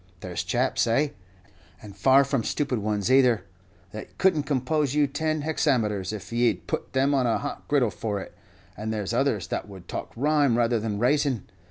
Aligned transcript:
There's 0.21 0.43
chaps, 0.43 0.87
ay, 0.87 1.13
and 1.79 1.95
far 1.95 2.23
from 2.23 2.43
stupid 2.43 2.79
ones 2.79 3.11
either, 3.11 3.43
that 3.91 4.17
could 4.17 4.35
n't 4.35 4.47
compose 4.47 4.95
you 4.95 5.05
ten 5.05 5.41
hexameters 5.43 6.11
if 6.11 6.33
ye'd 6.33 6.65
put 6.65 6.93
them 6.93 7.13
on 7.13 7.27
a 7.27 7.37
hot 7.37 7.67
griddle 7.67 7.91
for 7.91 8.19
it; 8.19 8.33
and 8.75 8.91
there's 8.91 9.13
others 9.13 9.45
that 9.49 9.67
would 9.69 9.87
talk 9.87 10.11
rhyme 10.15 10.57
rather 10.57 10.79
than 10.79 10.97
rayson! 10.97 11.47